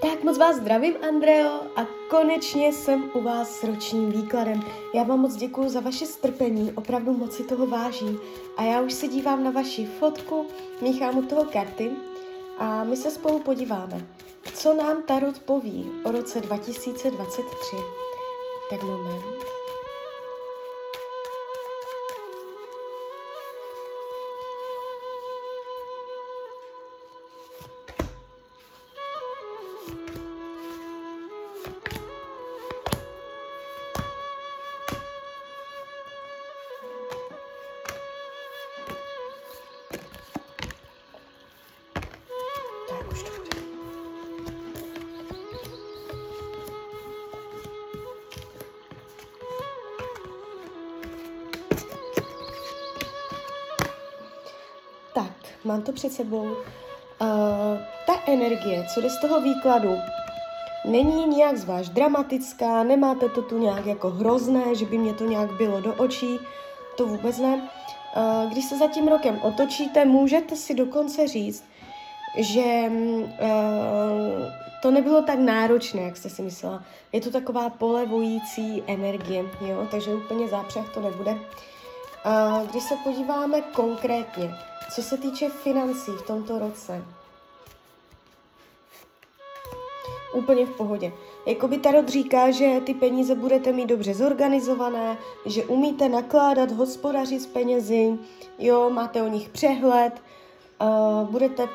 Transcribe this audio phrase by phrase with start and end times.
[0.00, 4.62] Tak moc vás zdravím, Andreo, a konečně jsem u vás s ročním výkladem.
[4.94, 8.20] Já vám moc děkuji za vaše strpení, opravdu moc si toho vážím.
[8.56, 10.46] A já už se dívám na vaši fotku,
[10.80, 11.90] míchám u toho karty
[12.58, 14.06] a my se spolu podíváme,
[14.54, 17.76] co nám Tarot poví o roce 2023.
[18.70, 19.57] Tak moment.
[55.68, 56.42] Mám to před sebou.
[56.42, 59.96] Uh, ta energie, co jde z toho výkladu,
[60.84, 65.52] není nějak zvlášť dramatická, nemáte to tu nějak jako hrozné, že by mě to nějak
[65.52, 66.38] bylo do očí,
[66.96, 67.54] to vůbec ne.
[68.16, 71.64] Uh, když se za tím rokem otočíte, můžete si dokonce říct,
[72.36, 73.28] že uh,
[74.82, 76.82] to nebylo tak náročné, jak jste si myslela.
[77.12, 79.86] Je to taková polevující energie, jo?
[79.90, 81.30] takže úplně zápřeh to nebude.
[81.32, 84.54] Uh, když se podíváme konkrétně,
[84.94, 87.04] co se týče financí v tomto roce,
[90.34, 91.12] úplně v pohodě.
[91.46, 97.46] Jakoby Tarot říká, že ty peníze budete mít dobře zorganizované, že umíte nakládat, hospodařit s
[97.46, 98.18] penězi,
[98.58, 100.12] jo, máte o nich přehled,
[100.80, 101.70] uh, budete uh,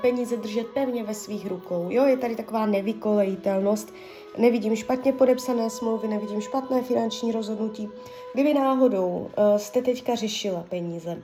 [0.00, 3.94] peníze držet pevně ve svých rukou, jo, je tady taková nevykolejitelnost,
[4.38, 7.88] nevidím špatně podepsané smlouvy, nevidím špatné finanční rozhodnutí.
[8.34, 11.22] Kdyby náhodou uh, jste teďka řešila peníze,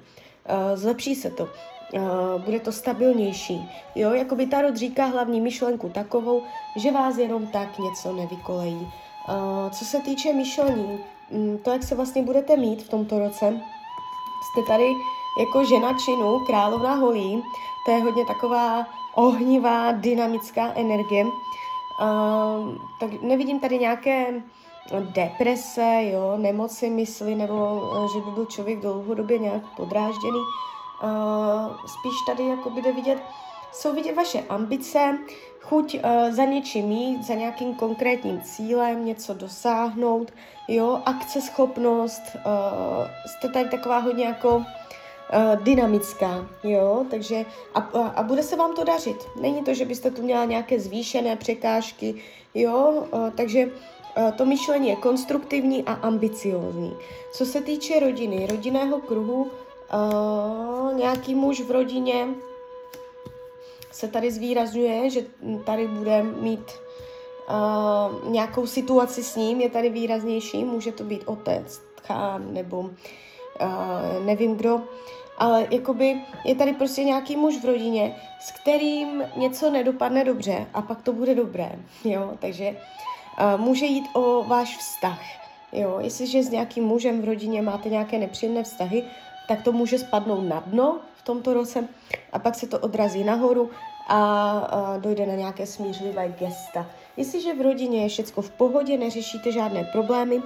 [0.75, 3.71] zlepší se to, uh, bude to stabilnější.
[3.95, 6.43] Jo, jako by Tarot říká hlavní myšlenku takovou,
[6.77, 8.93] že vás jenom tak něco nevykolejí.
[9.29, 10.99] Uh, co se týče myšlení,
[11.31, 13.61] um, to, jak se vlastně budete mít v tomto roce,
[14.43, 14.89] jste tady
[15.41, 17.43] jako žena činu, královna holí,
[17.87, 21.25] to je hodně taková ohnivá, dynamická energie.
[21.25, 21.31] Uh,
[23.01, 24.43] tak nevidím tady nějaké
[25.01, 27.81] deprese, jo, nemoci mysli, nebo
[28.15, 30.41] že by byl člověk dlouhodobě nějak podrážděný.
[31.87, 33.19] Spíš tady jako bude vidět,
[33.73, 35.19] jsou vidět vaše ambice,
[35.61, 40.33] chuť uh, za něčím mít, za nějakým konkrétním cílem, něco dosáhnout,
[40.69, 42.43] jo, akceschopnost, uh,
[43.27, 44.65] jste tady taková hodně jako
[45.63, 47.45] dynamická, jo, takže
[47.75, 47.81] a,
[48.15, 49.17] a, bude se vám to dařit.
[49.41, 52.15] Není to, že byste tu měla nějaké zvýšené překážky,
[52.55, 53.05] jo,
[53.37, 53.71] takže
[54.37, 56.97] to myšlení je konstruktivní a ambiciózní.
[57.33, 62.29] Co se týče rodiny, rodinného kruhu, uh, nějaký muž v rodině
[63.91, 65.21] se tady zvýrazňuje, že
[65.65, 66.73] tady bude mít
[67.51, 72.89] uh, nějakou situaci s ním, je tady výraznější, může to být otec, tchán nebo uh,
[74.25, 74.81] nevím kdo,
[75.39, 80.83] ale jakoby je tady prostě nějaký muž v rodině, s kterým něco nedopadne dobře a
[80.83, 81.73] pak to bude dobré,
[82.05, 82.77] jo, takže
[83.57, 85.21] může jít o váš vztah,
[85.73, 89.05] jo, jestliže s nějakým mužem v rodině máte nějaké nepříjemné vztahy,
[89.49, 91.89] tak to může spadnout na dno v tomto roce
[92.33, 93.71] a pak se to odrazí nahoru
[94.09, 96.87] a, dojde na nějaké smířlivé gesta.
[97.17, 100.43] Jestliže v rodině je všechno v pohodě, neřešíte žádné problémy,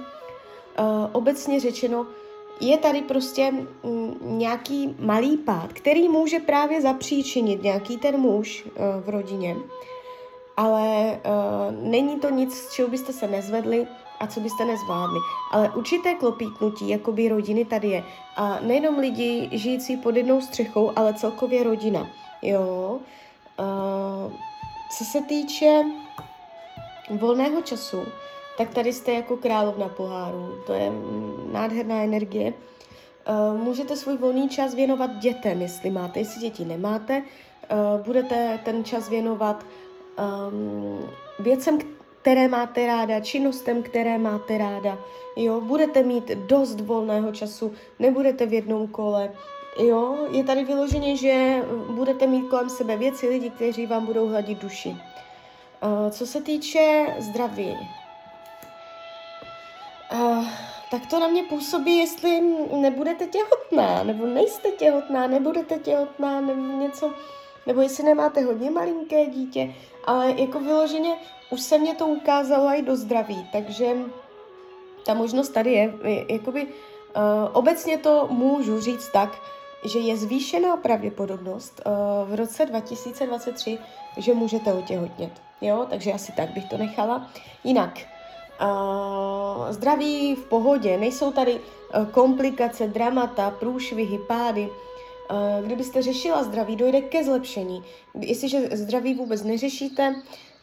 [1.11, 2.05] obecně řečeno,
[2.61, 8.71] je tady prostě mm, nějaký malý pád, který může právě zapříčinit nějaký ten muž uh,
[9.05, 9.55] v rodině,
[10.57, 13.87] ale uh, není to nic, z čeho byste se nezvedli
[14.19, 15.19] a co byste nezvládli.
[15.51, 18.03] Ale určité klopítnutí jakoby rodiny tady je.
[18.35, 22.07] A nejenom lidi žijící pod jednou střechou, ale celkově rodina.
[22.41, 22.99] Jo.
[23.59, 24.33] Uh,
[24.97, 25.83] co se týče
[27.09, 28.05] volného času,
[28.57, 30.55] tak tady jste jako královna poháru.
[30.67, 30.91] To je
[31.51, 32.53] nádherná energie.
[33.53, 36.19] Uh, můžete svůj volný čas věnovat dětem, jestli máte.
[36.19, 39.65] Jestli děti nemáte, uh, budete ten čas věnovat
[40.17, 41.79] um, věcem,
[42.21, 44.97] které máte ráda, činnostem, které máte ráda.
[45.35, 49.31] Jo, budete mít dost volného času, nebudete v jednom kole.
[49.79, 54.61] Jo, je tady vyloženě, že budete mít kolem sebe věci, lidi, kteří vám budou hladit
[54.61, 54.89] duši.
[54.89, 57.77] Uh, co se týče zdraví,
[60.13, 60.45] uh,
[60.91, 62.41] tak to na mě působí, jestli
[62.71, 67.13] nebudete těhotná, nebo nejste těhotná, nebudete těhotná, nebo něco,
[67.67, 69.73] nebo jestli nemáte hodně malinké dítě,
[70.07, 71.15] ale jako vyloženě
[71.49, 73.97] už se mě to ukázalo i do zdraví, takže
[75.05, 75.93] ta možnost tady je.
[76.29, 76.71] Jakoby uh,
[77.53, 79.29] obecně to můžu říct tak,
[79.85, 83.79] že je zvýšená pravděpodobnost uh, v roce 2023,
[84.17, 85.31] že můžete otěhotnět.
[85.61, 87.29] jo, takže asi tak bych to nechala.
[87.63, 87.99] Jinak,
[88.61, 94.69] uh, zdraví v pohodě, nejsou tady uh, komplikace, dramata, průšvihy, pády,
[95.65, 97.83] kdybyste řešila zdraví, dojde ke zlepšení.
[98.19, 100.15] Jestliže zdraví vůbec neřešíte,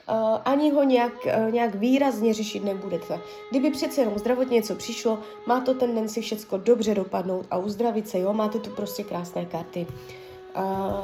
[0.09, 3.21] Uh, ani ho nějak, uh, nějak výrazně řešit nebudete.
[3.51, 8.19] Kdyby přece jenom zdravotně něco přišlo, má to tendenci všecko dobře dopadnout a uzdravit se,
[8.19, 9.87] jo, máte tu prostě krásné karty.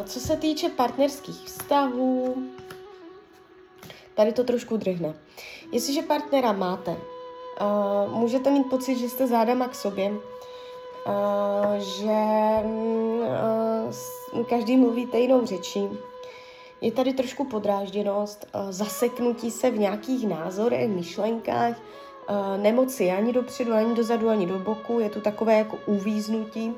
[0.04, 2.34] Co se týče partnerských vztahů,
[4.14, 5.14] tady to trošku drhne.
[5.72, 6.96] Jestliže partnera máte,
[8.08, 10.12] můžete mít pocit, že jste zádama k sobě,
[11.78, 12.18] že
[14.32, 15.88] uh, každý mluvíte jinou řečí,
[16.80, 21.76] je tady trošku podrážděnost, uh, zaseknutí se v nějakých názorech, myšlenkách,
[22.56, 26.74] nemoci ani dopředu, ani dozadu, ani do boku, je tu takové jako uvíznutí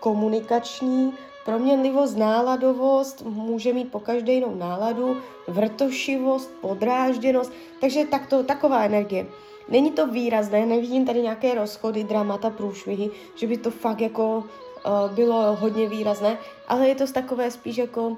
[0.00, 1.12] komunikační,
[1.44, 5.16] Proměnlivost, náladovost, může mít po každé jinou náladu,
[5.48, 9.26] vrtošivost, podrážděnost, takže takto, taková energie.
[9.68, 15.14] Není to výrazné, nevidím tady nějaké rozchody, dramata, průšvihy, že by to fakt jako uh,
[15.14, 16.38] bylo hodně výrazné,
[16.68, 18.16] ale je to takové spíš jako uh,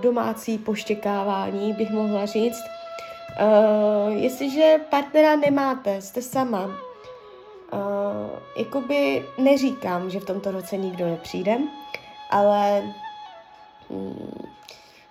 [0.00, 2.60] domácí poštěkávání, bych mohla říct.
[3.40, 6.72] Uh, jestliže partnera nemáte, jste sama, uh,
[8.56, 11.58] jakoby neříkám, že v tomto roce nikdo nepřijde,
[12.30, 12.82] ale
[13.90, 14.46] hmm,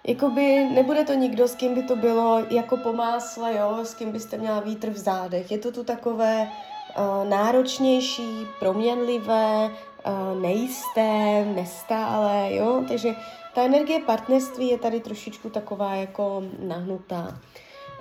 [0.08, 4.12] jakoby nebude to nikdo, s kým by to bylo jako po másle, jo, s kým
[4.12, 5.52] byste měla vítr v zádech.
[5.52, 6.52] Je to tu takové
[6.98, 13.16] uh, náročnější, proměnlivé, uh, nejisté, nestále, jo, takže
[13.56, 17.40] ta energie partnerství je tady trošičku taková jako nahnutá.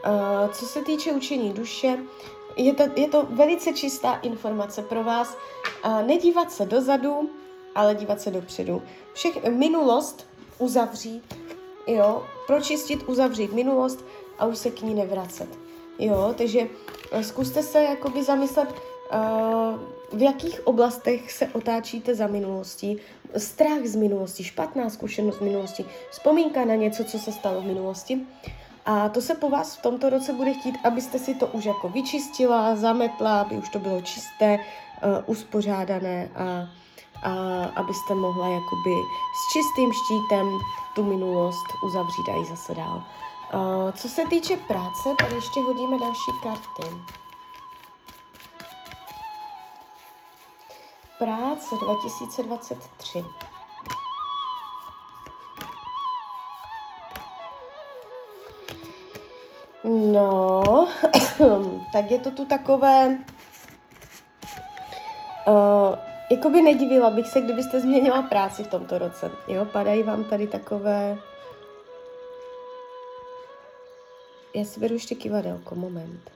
[0.06, 1.98] Uh, co se týče učení duše,
[2.56, 5.36] je to, je to velice čistá informace pro vás.
[5.84, 7.30] Uh, nedívat se dozadu,
[7.74, 8.82] ale dívat se dopředu.
[9.12, 10.26] Všech, minulost
[10.58, 11.34] uzavřít,
[11.86, 14.04] jo, pročistit, uzavřít minulost
[14.38, 15.48] a už se k ní nevracet.
[15.98, 16.60] Jo, takže
[17.12, 22.98] eh, zkuste se jakoby zamyslet, uh, v jakých oblastech se otáčíte za minulostí,
[23.36, 28.20] strach z minulosti, špatná zkušenost z minulosti, vzpomínka na něco, co se stalo v minulosti.
[28.86, 31.88] A to se po vás v tomto roce bude chtít, abyste si to už jako
[31.88, 36.68] vyčistila, zametla, aby už to bylo čisté, uh, uspořádané a
[37.22, 38.94] a abyste mohla jakoby
[39.34, 40.58] s čistým štítem
[40.94, 43.02] tu minulost uzavřít a i zase dál.
[43.54, 46.96] Uh, co se týče práce, tady ještě hodíme další karty.
[51.18, 53.24] Práce 2023.
[59.84, 60.88] No,
[61.92, 63.18] tak je to tu takové
[65.46, 69.30] uh, Jakoby nedivila bych se, kdybyste změnila práci v tomto roce.
[69.48, 71.18] Jo, padají vám tady takové...
[74.54, 76.30] Já si beru ještě kivadelko, moment.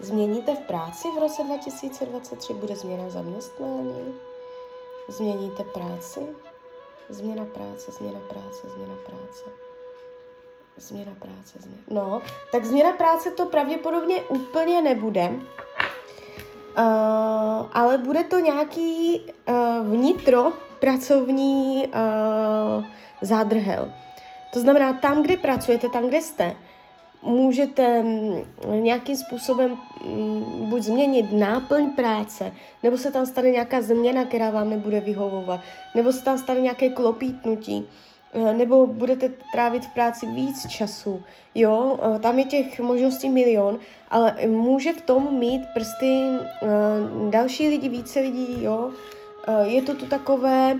[0.00, 2.54] Změníte v práci v roce 2023?
[2.54, 4.14] Bude změna zaměstnání?
[5.08, 6.20] Změníte práci?
[7.08, 9.44] Změna práce, změna práce, změna práce.
[10.76, 11.82] Změna práce, změna...
[11.90, 12.22] No,
[12.52, 15.32] tak změna práce to pravděpodobně úplně nebude,
[16.78, 19.54] Uh, ale bude to nějaký uh,
[19.86, 22.84] vnitro pracovní uh,
[23.20, 23.92] zádrhel.
[24.52, 26.56] To znamená, tam, kde pracujete, tam, kde jste,
[27.22, 32.52] můžete mm, nějakým způsobem mm, buď změnit náplň práce,
[32.82, 35.60] nebo se tam stane nějaká změna, která vám nebude vyhovovat,
[35.94, 37.88] nebo se tam stane nějaké klopítnutí.
[38.34, 41.22] Eh, nebo budete trávit v práci víc času,
[41.54, 43.78] jo, eh, tam je těch možností milion,
[44.10, 46.68] ale může v tom mít prsty eh,
[47.30, 48.90] další lidi, více lidí, jo,
[49.64, 50.76] je to tu takové,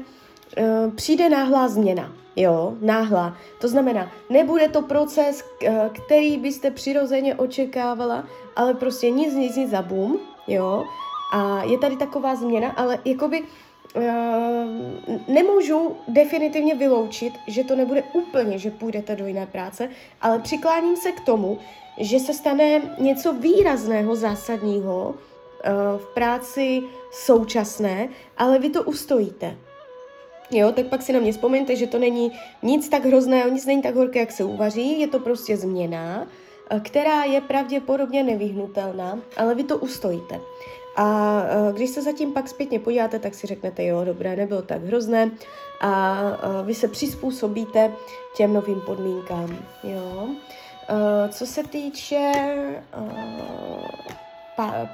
[0.96, 3.37] přijde náhlá změna, jo, náhlá.
[3.61, 5.44] To znamená, nebude to proces,
[5.92, 8.25] který byste přirozeně očekávala,
[8.56, 10.84] ale prostě nic, nic, nic za boom, jo,
[11.32, 13.42] a je tady taková změna, ale jakoby
[15.28, 19.88] nemůžu definitivně vyloučit, že to nebude úplně, že půjdete do jiné práce,
[20.20, 21.58] ale přikláním se k tomu,
[21.98, 26.82] že se stane něco výrazného, zásadního eh, v práci
[27.12, 29.56] současné, ale vy to ustojíte.
[30.50, 32.32] Jo, tak pak si na mě vzpomeňte, že to není
[32.62, 36.26] nic tak hrozného, nic není tak horké, jak se uvaří, je to prostě změna,
[36.70, 40.40] eh, která je pravděpodobně nevyhnutelná, ale vy to ustojíte.
[40.96, 44.82] A e, když se zatím pak zpětně podíváte, tak si řeknete, jo, dobré, nebylo tak
[44.82, 45.30] hrozné.
[45.80, 47.92] A e, vy se přizpůsobíte
[48.36, 50.28] těm novým podmínkám, jo.
[50.88, 52.32] E, co se týče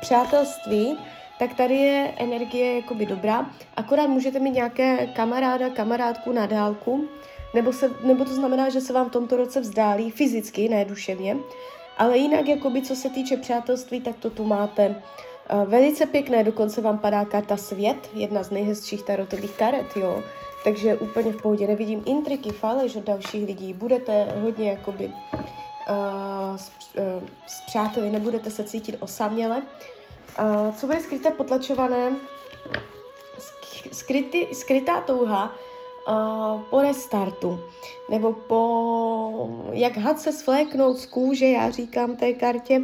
[0.00, 0.99] přátelství,
[1.38, 7.09] tak tady je energie jakoby dobrá, akorát můžete mít nějaké kamaráda, kamarádku na dálku,
[7.54, 11.37] nebo, se, nebo to znamená, že se vám v tomto roce vzdálí fyzicky, ne duševně,
[11.99, 15.02] ale jinak, jakoby, co se týče přátelství, tak to tu máte
[15.64, 20.23] velice pěkné, dokonce vám padá karta Svět, jedna z nejhezčích tarotových karet, jo.
[20.64, 26.71] Takže úplně v pohodě, nevidím intriky, faleš od dalších lidí, budete hodně jakoby uh, s,
[26.99, 29.62] uh, s přáteli, nebudete se cítit osaměle.
[30.40, 32.16] Uh, co bude skryté, potlačované,
[33.92, 35.54] skryty, skrytá touha
[36.09, 37.61] uh, po restartu,
[38.11, 42.83] nebo po, jak had se svléknout z kůže, já říkám té kartě,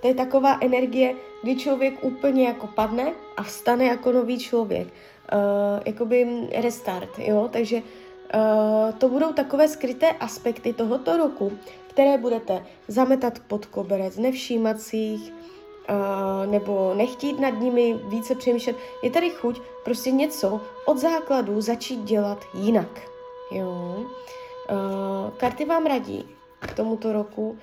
[0.00, 4.88] to je taková energie, kdy člověk úplně jako padne a vstane jako nový člověk.
[5.32, 11.52] Uh, jakoby restart, jo, takže uh, to budou takové skryté aspekty tohoto roku,
[11.88, 18.76] které budete zametat pod koberec, nevšímat si jich, uh, nebo nechtít nad nimi více přemýšlet.
[19.02, 23.00] Je tady chuť prostě něco od základu začít dělat jinak.
[23.50, 23.96] Jo.
[23.96, 26.28] Uh, karty vám radí
[26.60, 27.58] k tomuto roku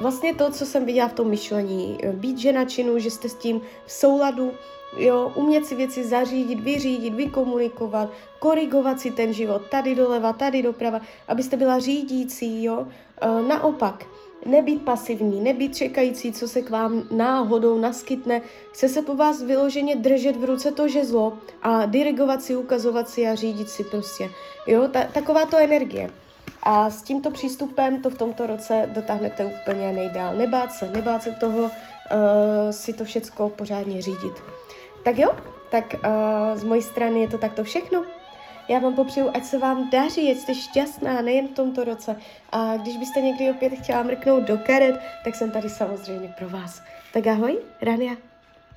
[0.00, 3.60] vlastně to, co jsem viděla v tom myšlení, být žena činu, že jste s tím
[3.86, 4.52] v souladu,
[4.96, 11.00] jo, umět si věci zařídit, vyřídit, vykomunikovat, korigovat si ten život tady doleva, tady doprava,
[11.28, 12.86] abyste byla řídící, jo.
[13.24, 14.06] Uh, naopak,
[14.46, 18.42] nebýt pasivní, nebýt čekající, co se k vám náhodou naskytne,
[18.72, 23.26] chce se po vás vyloženě držet v ruce to žezlo a dirigovat si, ukazovat si
[23.26, 24.30] a řídit si prostě,
[24.66, 26.10] jo, ta, taková to energie.
[26.62, 30.34] A s tímto přístupem to v tomto roce dotáhnete úplně nejdál.
[30.36, 31.70] Nebát se, nebát se toho uh,
[32.70, 34.42] si to všecko pořádně řídit.
[35.04, 35.36] Tak jo,
[35.70, 38.04] tak uh, z mojí strany je to takto všechno.
[38.68, 42.16] Já vám popřeju, ať se vám daří, ať jste šťastná nejen v tomto roce.
[42.52, 46.82] A když byste někdy opět chtěla mrknout do karet, tak jsem tady samozřejmě pro vás.
[47.12, 48.31] Tak ahoj, Rania.